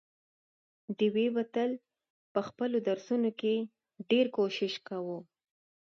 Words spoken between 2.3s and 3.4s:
په خپلو درسونو